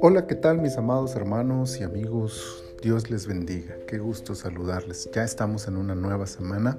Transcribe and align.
Hola, 0.00 0.26
¿qué 0.26 0.34
tal 0.34 0.58
mis 0.58 0.76
amados 0.76 1.14
hermanos 1.14 1.78
y 1.80 1.84
amigos? 1.84 2.64
Dios 2.82 3.10
les 3.10 3.26
bendiga. 3.26 3.76
Qué 3.86 3.98
gusto 3.98 4.34
saludarles. 4.34 5.08
Ya 5.12 5.24
estamos 5.24 5.68
en 5.68 5.76
una 5.76 5.94
nueva 5.94 6.26
semana, 6.26 6.78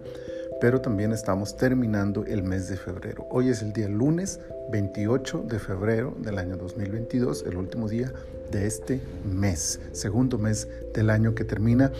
pero 0.59 0.81
también 0.81 1.13
estamos 1.13 1.55
terminando 1.55 2.25
el 2.25 2.43
mes 2.43 2.67
de 2.67 2.77
febrero. 2.77 3.25
Hoy 3.29 3.49
es 3.49 3.61
el 3.61 3.73
día 3.73 3.87
lunes 3.87 4.39
28 4.71 5.45
de 5.47 5.59
febrero 5.59 6.15
del 6.19 6.39
año 6.39 6.57
2022, 6.57 7.45
el 7.47 7.57
último 7.57 7.87
día 7.87 8.11
de 8.51 8.67
este 8.67 8.99
mes, 9.23 9.79
segundo 9.93 10.37
mes 10.37 10.67
del 10.93 11.09
año 11.09 11.35
que 11.35 11.45
termina 11.45 11.91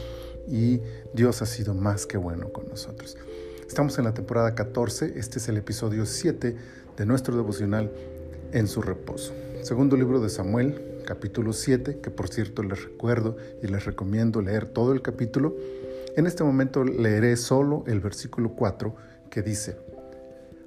y 0.48 0.82
Dios 1.14 1.42
ha 1.42 1.46
sido 1.46 1.74
más 1.74 2.06
que 2.06 2.18
bueno 2.18 2.52
con 2.52 2.68
nosotros. 2.70 3.18
Estamos 3.68 3.98
en 4.00 4.06
la 4.06 4.14
temporada 4.14 4.56
14, 4.56 5.20
este 5.20 5.40
es 5.40 5.50
el 5.50 5.58
episodio 5.58 6.06
7 6.06 6.56
de 6.96 7.06
nuestro 7.06 7.36
devocional 7.36 7.92
En 8.54 8.68
su 8.68 8.82
reposo. 8.82 9.34
Segundo 9.62 9.98
libro 9.98 10.22
de 10.22 10.30
Samuel, 10.30 11.02
capítulo 11.06 11.52
7, 11.52 12.00
que 12.00 12.10
por 12.10 12.30
cierto 12.30 12.64
les 12.64 12.82
recuerdo 12.86 13.36
y 13.62 13.68
les 13.68 13.86
recomiendo 13.86 14.42
leer 14.42 14.68
todo 14.68 14.94
el 14.94 15.02
capítulo. 15.02 15.54
En 16.16 16.26
este 16.28 16.46
momento 16.46 16.86
leeré 16.86 17.36
solo 17.36 17.84
el 17.88 18.00
versículo 18.00 18.54
4 18.54 18.96
que 19.30 19.42
dice, 19.42 19.78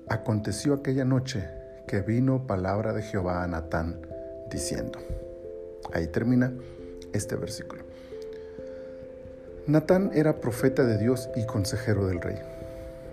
Aconteció 0.09 0.75
aquella 0.75 1.07
noche 1.07 1.49
que 1.89 2.03
vino 2.03 2.47
palabra 2.47 2.93
de 2.93 3.03
Jehová 3.03 3.43
a 3.43 3.49
Natán, 3.49 3.99
diciendo, 4.51 4.99
ahí 5.95 6.07
termina 6.07 6.53
este 7.15 7.35
versículo. 7.35 7.83
Natán 9.67 10.11
era 10.15 10.41
profeta 10.41 10.85
de 10.85 10.99
Dios 10.99 11.31
y 11.35 11.47
consejero 11.47 12.07
del 12.07 12.21
rey. 12.21 12.60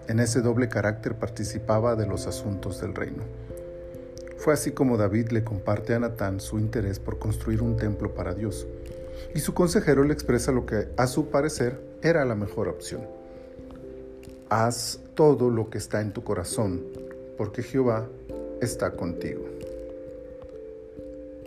En 0.07 0.19
ese 0.19 0.41
doble 0.41 0.69
carácter 0.69 1.15
participaba 1.15 1.95
de 1.95 2.07
los 2.07 2.27
asuntos 2.27 2.79
del 2.79 2.95
reino. 2.95 3.23
Fue 4.37 4.53
así 4.53 4.71
como 4.71 4.95
David 4.95 5.29
le 5.29 5.43
comparte 5.43 5.93
a 5.93 5.99
Natán 5.99 6.39
su 6.39 6.59
interés 6.59 6.99
por 6.99 7.19
construir 7.19 7.61
un 7.61 7.75
templo 7.75 8.13
para 8.13 8.33
Dios, 8.33 8.67
y 9.35 9.39
su 9.39 9.53
consejero 9.53 10.03
le 10.03 10.13
expresa 10.13 10.51
lo 10.51 10.65
que 10.65 10.87
a 10.95 11.07
su 11.07 11.29
parecer 11.29 11.79
era 12.01 12.23
la 12.23 12.35
mejor 12.35 12.69
opción. 12.69 13.01
Haz 14.49 14.99
todo 15.15 15.49
lo 15.49 15.69
que 15.69 15.77
está 15.77 15.99
en 16.01 16.13
tu 16.13 16.23
corazón, 16.23 16.83
porque 17.37 17.63
Jehová 17.63 18.07
está 18.61 18.91
contigo. 18.91 19.43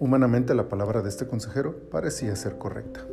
Humanamente 0.01 0.55
la 0.55 0.69
palabra 0.69 1.01
de 1.01 1.09
este 1.09 1.27
consejero 1.27 1.75
parecía 1.91 2.37
ser 2.37 2.59
correcta. 2.59 3.07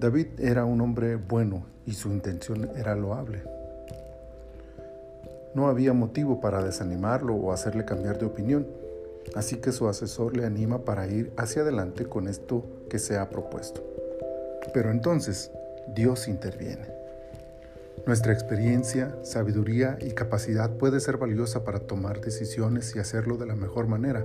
David 0.00 0.28
era 0.40 0.64
un 0.64 0.80
hombre 0.80 1.16
bueno 1.16 1.66
y 1.84 1.92
su 1.92 2.08
intención 2.08 2.70
era 2.74 2.94
loable. 2.94 3.42
No 5.54 5.68
había 5.68 5.92
motivo 5.92 6.40
para 6.40 6.64
desanimarlo 6.64 7.34
o 7.34 7.52
hacerle 7.52 7.84
cambiar 7.84 8.18
de 8.18 8.24
opinión, 8.24 8.66
así 9.34 9.56
que 9.56 9.72
su 9.72 9.88
asesor 9.88 10.34
le 10.38 10.46
anima 10.46 10.86
para 10.86 11.06
ir 11.06 11.34
hacia 11.36 11.60
adelante 11.60 12.06
con 12.06 12.28
esto 12.28 12.64
que 12.88 12.98
se 12.98 13.18
ha 13.18 13.28
propuesto. 13.28 13.84
Pero 14.72 14.90
entonces 14.90 15.50
Dios 15.94 16.28
interviene. 16.28 16.88
Nuestra 18.06 18.32
experiencia, 18.32 19.14
sabiduría 19.22 19.98
y 20.00 20.12
capacidad 20.12 20.70
puede 20.78 21.00
ser 21.00 21.18
valiosa 21.18 21.62
para 21.62 21.80
tomar 21.80 22.22
decisiones 22.22 22.96
y 22.96 23.00
hacerlo 23.00 23.36
de 23.36 23.44
la 23.44 23.54
mejor 23.54 23.86
manera. 23.86 24.24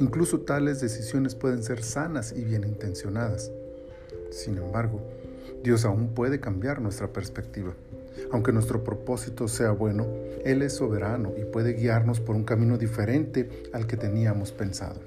Incluso 0.00 0.40
tales 0.40 0.80
decisiones 0.80 1.36
pueden 1.36 1.62
ser 1.62 1.84
sanas 1.84 2.32
y 2.32 2.42
bien 2.42 2.64
intencionadas. 2.64 3.52
Sin 4.34 4.58
embargo, 4.58 5.00
Dios 5.62 5.84
aún 5.84 6.08
puede 6.08 6.40
cambiar 6.40 6.82
nuestra 6.82 7.12
perspectiva. 7.12 7.72
Aunque 8.32 8.52
nuestro 8.52 8.82
propósito 8.82 9.46
sea 9.46 9.70
bueno, 9.70 10.08
Él 10.44 10.62
es 10.62 10.72
soberano 10.72 11.32
y 11.40 11.44
puede 11.44 11.74
guiarnos 11.74 12.18
por 12.18 12.34
un 12.34 12.42
camino 12.42 12.76
diferente 12.76 13.48
al 13.72 13.86
que 13.86 13.96
teníamos 13.96 14.50
pensado. 14.50 15.00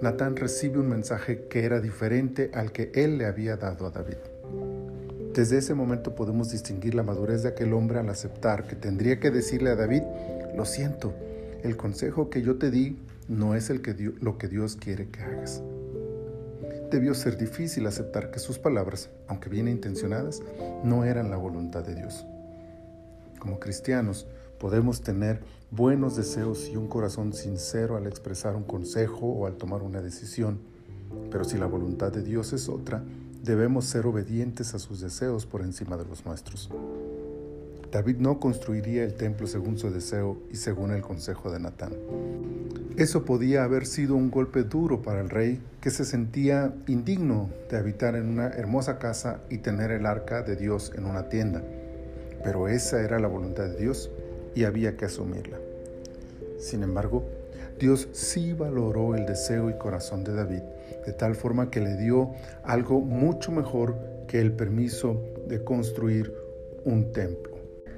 Natán 0.00 0.36
recibe 0.36 0.78
un 0.78 0.88
mensaje 0.88 1.48
que 1.48 1.64
era 1.64 1.80
diferente 1.80 2.52
al 2.54 2.70
que 2.70 2.92
Él 2.94 3.18
le 3.18 3.26
había 3.26 3.56
dado 3.56 3.86
a 3.86 3.90
David. 3.90 4.18
Desde 5.34 5.58
ese 5.58 5.74
momento 5.74 6.14
podemos 6.14 6.52
distinguir 6.52 6.94
la 6.94 7.02
madurez 7.02 7.42
de 7.42 7.48
aquel 7.48 7.72
hombre 7.72 7.98
al 7.98 8.08
aceptar 8.08 8.68
que 8.68 8.76
tendría 8.76 9.18
que 9.18 9.32
decirle 9.32 9.70
a 9.70 9.76
David, 9.76 10.02
lo 10.56 10.64
siento, 10.64 11.12
el 11.64 11.76
consejo 11.76 12.30
que 12.30 12.42
yo 12.42 12.58
te 12.58 12.70
di 12.70 12.96
no 13.26 13.56
es 13.56 13.70
el 13.70 13.82
que 13.82 13.94
lo 14.20 14.38
que 14.38 14.46
Dios 14.46 14.76
quiere 14.76 15.08
que 15.08 15.20
hagas 15.20 15.62
debió 16.90 17.14
ser 17.14 17.36
difícil 17.36 17.86
aceptar 17.86 18.30
que 18.30 18.38
sus 18.38 18.58
palabras, 18.58 19.10
aunque 19.28 19.48
bien 19.48 19.68
intencionadas, 19.68 20.42
no 20.82 21.04
eran 21.04 21.30
la 21.30 21.36
voluntad 21.36 21.84
de 21.84 21.94
Dios. 21.94 22.24
Como 23.38 23.58
cristianos, 23.58 24.26
podemos 24.58 25.02
tener 25.02 25.40
buenos 25.70 26.16
deseos 26.16 26.68
y 26.68 26.76
un 26.76 26.88
corazón 26.88 27.32
sincero 27.32 27.96
al 27.96 28.06
expresar 28.06 28.56
un 28.56 28.64
consejo 28.64 29.26
o 29.26 29.46
al 29.46 29.56
tomar 29.56 29.82
una 29.82 30.00
decisión, 30.00 30.60
pero 31.30 31.44
si 31.44 31.58
la 31.58 31.66
voluntad 31.66 32.12
de 32.12 32.22
Dios 32.22 32.52
es 32.52 32.68
otra, 32.68 33.02
debemos 33.42 33.84
ser 33.84 34.06
obedientes 34.06 34.74
a 34.74 34.78
sus 34.78 35.00
deseos 35.00 35.46
por 35.46 35.60
encima 35.60 35.96
de 35.96 36.06
los 36.06 36.24
nuestros. 36.24 36.70
David 37.92 38.16
no 38.16 38.40
construiría 38.40 39.04
el 39.04 39.14
templo 39.14 39.46
según 39.46 39.78
su 39.78 39.90
deseo 39.90 40.38
y 40.50 40.56
según 40.56 40.92
el 40.92 41.02
consejo 41.02 41.50
de 41.52 41.60
Natán. 41.60 41.92
Eso 42.96 43.24
podía 43.24 43.64
haber 43.64 43.86
sido 43.86 44.14
un 44.14 44.30
golpe 44.30 44.62
duro 44.62 45.02
para 45.02 45.20
el 45.20 45.28
rey, 45.28 45.60
que 45.80 45.90
se 45.90 46.04
sentía 46.04 46.72
indigno 46.86 47.50
de 47.68 47.76
habitar 47.76 48.14
en 48.14 48.28
una 48.28 48.46
hermosa 48.46 49.00
casa 49.00 49.40
y 49.50 49.58
tener 49.58 49.90
el 49.90 50.06
arca 50.06 50.42
de 50.42 50.54
Dios 50.54 50.92
en 50.96 51.06
una 51.06 51.28
tienda. 51.28 51.60
Pero 52.44 52.68
esa 52.68 53.02
era 53.02 53.18
la 53.18 53.26
voluntad 53.26 53.64
de 53.64 53.76
Dios 53.78 54.12
y 54.54 54.62
había 54.62 54.96
que 54.96 55.06
asumirla. 55.06 55.58
Sin 56.60 56.84
embargo, 56.84 57.24
Dios 57.80 58.08
sí 58.12 58.52
valoró 58.52 59.16
el 59.16 59.26
deseo 59.26 59.70
y 59.70 59.74
corazón 59.76 60.22
de 60.22 60.32
David, 60.32 60.62
de 61.04 61.12
tal 61.12 61.34
forma 61.34 61.70
que 61.70 61.80
le 61.80 61.96
dio 61.96 62.30
algo 62.62 63.00
mucho 63.00 63.50
mejor 63.50 63.96
que 64.28 64.40
el 64.40 64.52
permiso 64.52 65.20
de 65.48 65.64
construir 65.64 66.32
un 66.84 67.12
templo 67.12 67.53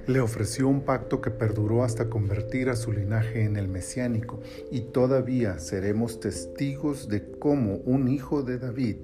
le 0.06 0.20
ofreció 0.20 0.68
un 0.68 0.82
pacto 0.82 1.20
que 1.20 1.30
perduró 1.30 1.82
hasta 1.82 2.08
convertir 2.08 2.68
a 2.70 2.76
su 2.76 2.92
linaje 2.92 3.44
en 3.44 3.56
el 3.56 3.68
mesiánico, 3.68 4.40
y 4.70 4.80
todavía 4.82 5.58
seremos 5.58 6.20
testigos 6.20 7.08
de 7.08 7.30
cómo 7.38 7.76
un 7.84 8.08
hijo 8.08 8.42
de 8.42 8.58
David 8.58 8.96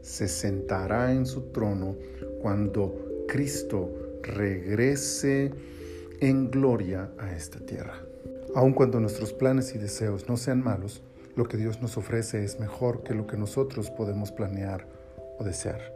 se 0.00 0.28
sentará 0.28 1.12
en 1.12 1.26
su 1.26 1.52
trono 1.52 1.96
cuando 2.40 3.24
Cristo 3.26 3.90
regrese 4.22 5.52
en 6.20 6.50
gloria 6.50 7.10
a 7.18 7.32
esta 7.34 7.58
tierra. 7.60 8.00
Aun 8.54 8.72
cuando 8.72 9.00
nuestros 9.00 9.32
planes 9.32 9.74
y 9.74 9.78
deseos 9.78 10.28
no 10.28 10.36
sean 10.36 10.62
malos, 10.62 11.02
lo 11.36 11.48
que 11.48 11.56
Dios 11.56 11.82
nos 11.82 11.96
ofrece 11.96 12.44
es 12.44 12.60
mejor 12.60 13.02
que 13.02 13.14
lo 13.14 13.26
que 13.26 13.36
nosotros 13.36 13.90
podemos 13.90 14.30
planear 14.30 14.86
o 15.38 15.44
desear. 15.44 15.93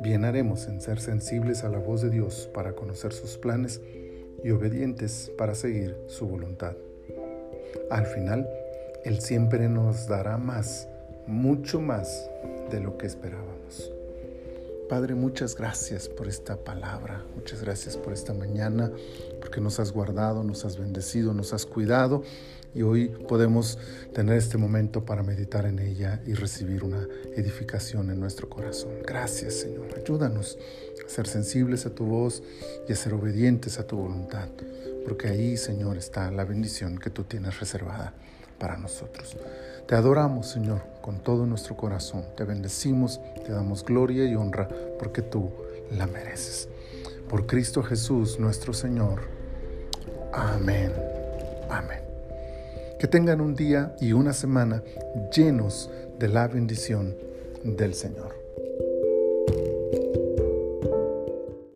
Bien 0.00 0.24
haremos 0.24 0.66
en 0.66 0.80
ser 0.80 1.00
sensibles 1.00 1.64
a 1.64 1.68
la 1.68 1.78
voz 1.78 2.02
de 2.02 2.10
Dios 2.10 2.48
para 2.52 2.72
conocer 2.72 3.12
sus 3.12 3.36
planes 3.36 3.80
y 4.42 4.50
obedientes 4.50 5.30
para 5.38 5.54
seguir 5.54 5.96
su 6.06 6.26
voluntad. 6.26 6.74
Al 7.90 8.06
final, 8.06 8.48
Él 9.04 9.20
siempre 9.20 9.68
nos 9.68 10.08
dará 10.08 10.38
más, 10.38 10.88
mucho 11.26 11.80
más 11.80 12.28
de 12.70 12.80
lo 12.80 12.98
que 12.98 13.06
esperábamos. 13.06 13.92
Padre, 14.92 15.14
muchas 15.14 15.56
gracias 15.56 16.06
por 16.06 16.28
esta 16.28 16.54
palabra, 16.54 17.24
muchas 17.34 17.62
gracias 17.62 17.96
por 17.96 18.12
esta 18.12 18.34
mañana, 18.34 18.92
porque 19.40 19.58
nos 19.58 19.80
has 19.80 19.90
guardado, 19.90 20.44
nos 20.44 20.66
has 20.66 20.76
bendecido, 20.76 21.32
nos 21.32 21.54
has 21.54 21.64
cuidado 21.64 22.22
y 22.74 22.82
hoy 22.82 23.08
podemos 23.26 23.78
tener 24.12 24.36
este 24.36 24.58
momento 24.58 25.06
para 25.06 25.22
meditar 25.22 25.64
en 25.64 25.78
ella 25.78 26.20
y 26.26 26.34
recibir 26.34 26.84
una 26.84 27.08
edificación 27.34 28.10
en 28.10 28.20
nuestro 28.20 28.50
corazón. 28.50 28.90
Gracias 29.06 29.54
Señor, 29.54 29.86
ayúdanos 29.96 30.58
a 31.06 31.08
ser 31.08 31.26
sensibles 31.26 31.86
a 31.86 31.94
tu 31.94 32.04
voz 32.04 32.42
y 32.86 32.92
a 32.92 32.96
ser 32.96 33.14
obedientes 33.14 33.78
a 33.78 33.86
tu 33.86 33.96
voluntad, 33.96 34.50
porque 35.06 35.28
ahí 35.28 35.56
Señor 35.56 35.96
está 35.96 36.30
la 36.30 36.44
bendición 36.44 36.98
que 36.98 37.08
tú 37.08 37.24
tienes 37.24 37.58
reservada 37.58 38.12
para 38.62 38.76
nosotros. 38.76 39.36
Te 39.88 39.96
adoramos 39.96 40.46
Señor 40.46 40.82
con 41.00 41.18
todo 41.18 41.46
nuestro 41.46 41.76
corazón, 41.76 42.24
te 42.36 42.44
bendecimos, 42.44 43.20
te 43.44 43.50
damos 43.50 43.84
gloria 43.84 44.24
y 44.24 44.36
honra 44.36 44.68
porque 45.00 45.20
tú 45.20 45.50
la 45.90 46.06
mereces. 46.06 46.68
Por 47.28 47.46
Cristo 47.46 47.82
Jesús 47.82 48.38
nuestro 48.38 48.72
Señor. 48.72 49.22
Amén. 50.32 50.92
Amén. 51.68 52.02
Que 53.00 53.08
tengan 53.08 53.40
un 53.40 53.56
día 53.56 53.96
y 54.00 54.12
una 54.12 54.32
semana 54.32 54.84
llenos 55.34 55.90
de 56.20 56.28
la 56.28 56.46
bendición 56.46 57.16
del 57.64 57.94
Señor. 57.94 58.41